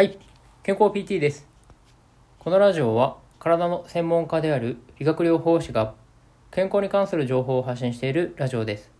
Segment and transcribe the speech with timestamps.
[0.00, 0.18] はい、
[0.62, 1.46] 健康 PT です。
[2.38, 5.92] このラジオは体の専門家である理学療法士が
[6.50, 8.90] 健康に関する情報を発信しているラジオです。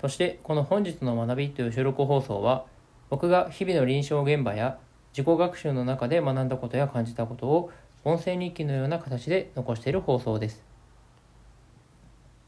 [0.00, 2.64] そしてこの本日の学びという収録放送は
[3.10, 4.80] 僕が日々の臨床現場や
[5.16, 7.70] 自己学習の中で学んだことや感じたことを
[8.02, 10.64] 音声日記のような形で残している放送です。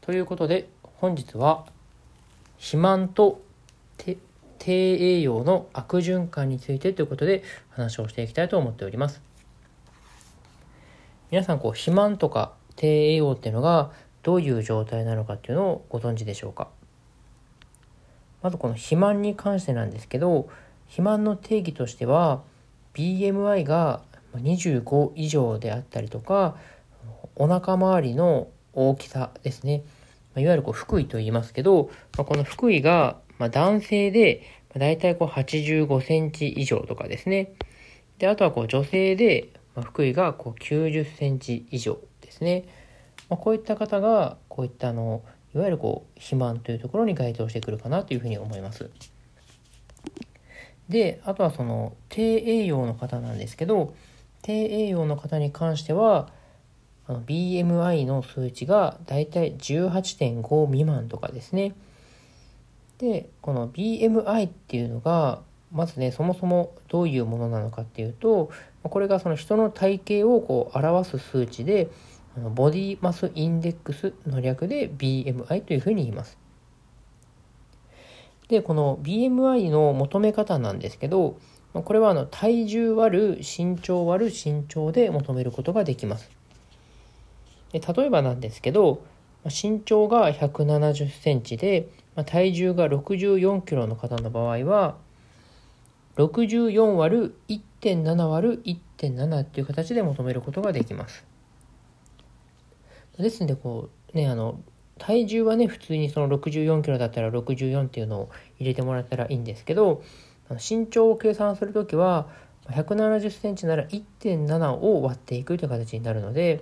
[0.01, 0.67] ということで
[0.97, 1.63] 本日は
[2.57, 3.39] 肥満と
[4.59, 9.21] 低栄養の悪循環についてということで話をしていきたいと思っております。
[11.31, 16.67] 皆さんこう肥満とか低栄養っていうのがどういう状態なのかっていうのをご存知でしょうか？
[18.41, 20.49] まずこの肥満に関してなんですけど
[20.85, 22.41] 肥満の定義としては
[22.93, 24.01] BMI が
[24.35, 26.55] 25以上であったりとか
[27.35, 29.83] お腹周りの大きさですね
[30.35, 34.43] いわゆるこう腹囲と言いますけどまあこの腹囲がまあ男性で
[34.77, 37.53] だいたいこう85センチ以上とかですね。
[38.19, 42.65] であとはこう女性で腹囲がこう90センチ以上ですね、
[43.29, 45.23] まあ、こういった方がこういったあの
[45.55, 48.91] いわゆるこう肥満というところに該当してくるかなというふうに思います。
[50.89, 53.93] であとはその低栄養の方なんですけど
[54.41, 56.29] 低栄養の方に関しては
[57.07, 61.73] BMI の数値がだいたい18.5未満とかですね。
[62.99, 68.51] でこの BMI っていうのがまずねそもそもどういうものなのかっていうと
[68.83, 71.89] これがその人の体型をこう表す数値で
[72.55, 76.37] ボディマスインデックスの略で BMI というふうに言います。
[78.49, 81.37] でこの BMI の求め方なんですけど
[81.73, 86.29] これはあの体重割る身長割る身長で求めることができます。
[87.71, 89.03] で例えばなんですけど
[89.45, 91.89] 身長が170センチで
[92.25, 94.97] 体重が64キロの方の場合は
[96.17, 101.25] 64割る1.7割る1.7っていう形で求めることができます。
[103.17, 104.59] ですのでこうねあの
[104.97, 108.29] 体重はね普通にその64キロだったら64っていうのを
[108.59, 110.03] 入れてもらったらいいんですけど
[110.51, 112.27] 身長を計算するときは
[112.67, 116.61] 170センチなら1.7を割っていくという形になるので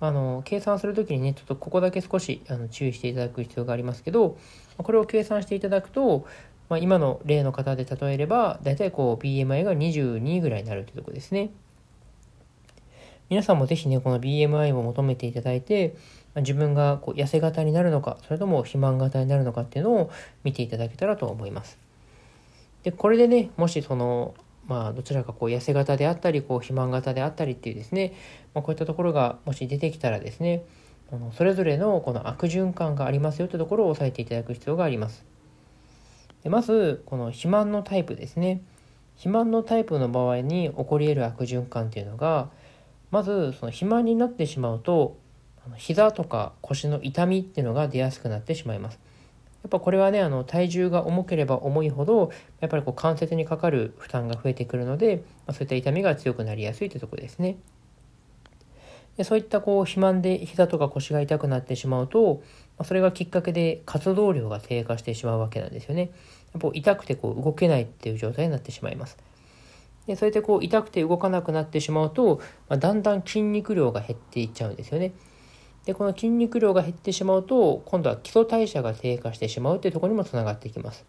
[0.00, 4.38] あの計算するときにねちょっとここだけ少しあの注意していただく必要がありますけど
[4.78, 6.26] これを計算していただくと、
[6.70, 11.50] まあ、今の例の方で例えればだいたいこう BMI が22ぐらいになるというとこですね。
[13.28, 15.94] 皆さんもぜひねこの BMI を求めていただいて
[16.34, 20.10] 自分がこう痩せ型になるのかそれとも肥満型になるのかっていうのを
[20.42, 21.78] 見ていただけたらと思います。
[22.82, 24.34] でこれでねもしその
[24.70, 28.12] まあどちらかこう痩せ型であったりこう肥満型であったりっていうですね、
[28.54, 30.62] まあ、こういったところがもし出てきたらですね
[31.12, 35.24] あのそれぞれのこの悪循環がありますよというところを押さえていただく必要があります。
[36.44, 38.62] でまずこの肥満のタイプですね。
[39.16, 42.48] 肥満のタイプの場合に起こり得る悪循環っていうのが
[43.10, 45.18] まずその肥満になってしまうと
[45.76, 49.00] 膝とか腰の痛みっていうのが出やすくなってしまいます。
[49.62, 57.56] やっぱこれはねあの体重が重ければ重いほどやっぱりこう関節にかかる負担が増えてくるので、まあ、そういった痛みが強くなりやすいというところですね。
[59.16, 62.42] でそういったこう肥満で膝とか腰が痛くなってしまうと、
[62.78, 66.10] まあ、それがきっかけで活動量が低下してしまうわけなんですよね。
[66.54, 69.18] やっぱ痛くてこう動けないっていう状態になってしまいます。
[70.06, 75.12] でそうやってこう痛くて動かなくなってしまうと、まあ、だんだん筋肉量が減っていっちゃうんですよね。
[75.90, 81.04] でこの筋肉量が減ってしまうと今度は基礎代謝が低下してしまうというところにもつながっていきます。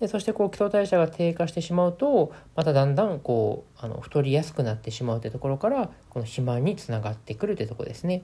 [0.00, 8.22] でそしてこう基礎代謝が低下してしまうとまただんだんこうあの太りやすくなってしまうというところからこの肥満につながってくるというところですね。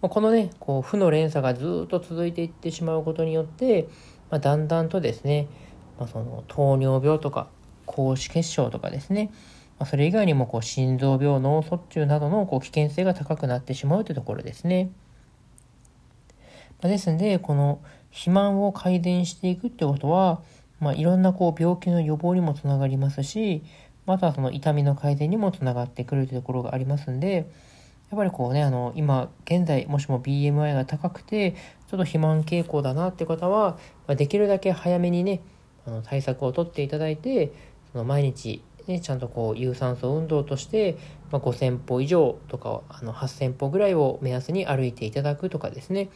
[0.00, 3.88] このねこう負の連鎖がずっと続いていってしまうことによって、
[4.30, 5.48] まあ、だんだんとですね、
[5.98, 7.48] まあ、その糖尿病とか
[7.86, 9.32] 高脂血症とかですね
[9.82, 14.92] まそれ以外にもこう心臓病、脳卒中などのこう危険性が高くなってしまうというところですね。
[16.80, 20.40] まですので、この肥満を改善していくってことは、
[20.78, 23.64] まあ、いろんなこう病気の予防にもつながりますし、
[24.06, 27.46] またはその痛みの改善にもつながってくるというところがありますんで、やっ
[28.16, 35.40] ぱりこうね、あの、今、現在、もしも BMI が高くて、ちょっと肥満傾向だなって方は、ま、できるだけ早めにね、
[35.86, 37.52] あの対策をとっていただいて、
[37.90, 40.96] その毎日ね、ちゃんとこう有酸素運動として、
[41.30, 46.10] まあ、5000歩以上とかあの8000歩ぐらいを目安に歩いていただくとかですね。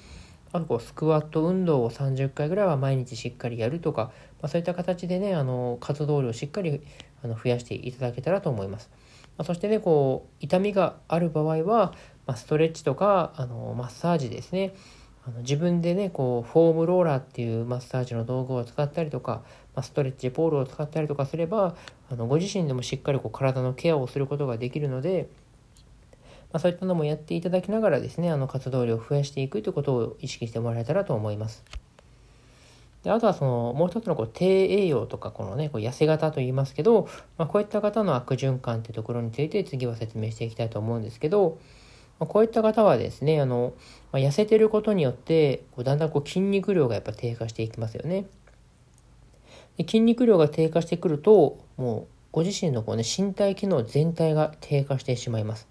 [0.52, 6.80] あとこうスクワット運動を30回ぐらいは毎日しっかりやるとか、まあ、そういった形でねあの活動量をしっかり
[7.22, 8.88] あの増やしていただけたらと思います、
[9.36, 11.92] まあ、そしてねこう痛みがある場合は、
[12.26, 14.74] ま、ストレッチとかあのマッサージですね。
[15.26, 19.42] あの自分でねこうフォームローラーっていうマッサージの道具を使ったりとか、
[19.74, 21.74] まあ、ストレッチポールを使ったりとかすれば
[22.10, 25.28] あのご自身でもしっかりこう体のケアをすることができるので、
[26.52, 31.64] まあ、そういったのもやっていただきながらですねあの活動量を増やしていくということを意識してもらえたらと思います。
[33.02, 37.08] であとはそのもう一つのこう低栄養とかこのねこう痩せ型と言いますけど、
[37.38, 41.58] まあ、こういった方の悪循環っていうところについて次は説明していきたいと思うんですけど、
[42.18, 43.74] まこういった方はですね、あの、
[44.12, 48.26] ま、痩せてることによって、こうだんだんこう筋肉量がやっぱ低下していきますよね。
[49.76, 55.68] で筋肉量が低下してくると、もうご自身のこう、ね、身体機能全体が低下してしまいます。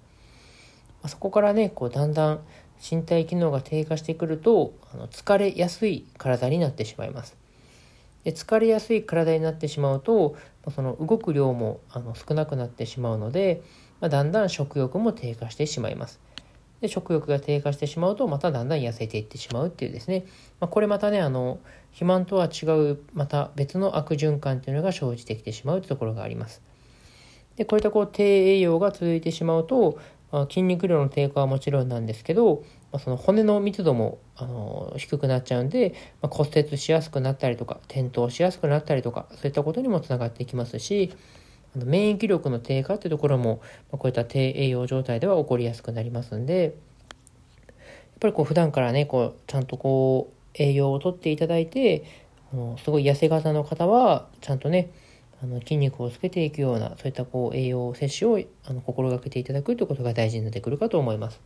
[1.01, 2.39] ま、そこからね、こうだんだん
[2.79, 7.35] 身体機能が低下してくると、あの疲れやすい体になってしまいます。
[8.23, 10.35] で疲れやすい体になってしまうと、
[10.73, 13.61] その動く量もあの少なくなってしまうので、
[14.01, 16.19] まあ、だんだん食欲も低下してしまいます。
[16.85, 20.25] で食欲が低下してしまうとまただんだん痩せていってしまうっていうですね、
[20.59, 21.59] まあ、これまたねあの
[21.91, 26.61] 肥満とは違うまた別の悪循環っていうのが生じてきてしまうというところがあります。
[27.55, 29.97] でこういったこう低栄養が続いてしまうと、
[30.31, 41.15] まあ、筋肉量の低下はもちろんなんですけど、まあ、その骨の密度もあの低くなっちゃうんで、ま骨折しやすくなったりとか転倒しやすくなったりとかそういったことにもつながっていきますし
[41.75, 43.61] あの免疫力の低下っていうところも、
[43.91, 46.73] まこういった低栄養状態では起こりやすくなりますんで、やっ
[48.19, 52.05] ぱりこう普段からね、こうちゃんとこう栄養をとっていただいて、
[52.53, 54.91] あのすごい痩せ型の方は、ちゃんとね、
[55.43, 61.41] あの筋肉をつけていくような、そういったこう栄養摂取をあの心がけていただくということが大事になってくるかと思います。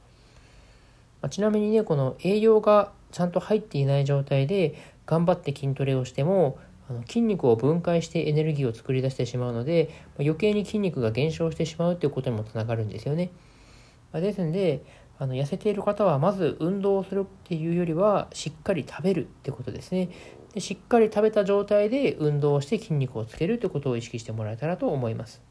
[1.22, 6.60] まあ、ちなみにね、この栄養がちゃんと入っていない状態で頑張って筋トレをしても、
[6.90, 13.30] あの筋肉を分解してエネルギーを作り出してしまうので、ま余計に筋肉が減少してしまうということにもつながるんですよね。
[14.12, 14.84] まですので
[15.20, 20.10] あの痩せている方はまず運動をするっていうよりはしっかり食べるってことですね。
[20.54, 25.42] でしっかり食べた状態で運動をして筋肉をつけるということを意識してもらえたらと思います。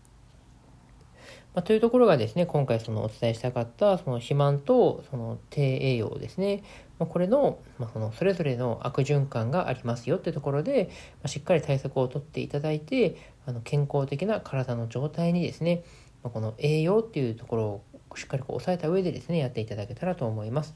[1.55, 6.63] まあ、というところがですね、今回そのお伝えしたかったその肥満とその低栄養ですね、
[6.99, 10.91] ま、これの,、まあそのそれぞれの悪循環がありますよってところで、
[11.23, 13.17] ま、しっかり対策をとっていただいて、
[13.47, 15.85] あの健康的な体の状態にですね、
[16.23, 17.65] ま、この栄養っていうところ
[18.11, 20.75] をしっかりこう抑えた上でですね、やっていただけたらと思います。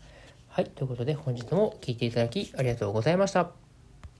[0.49, 3.62] はい、ということで本日も聴いていただきありがとうございました。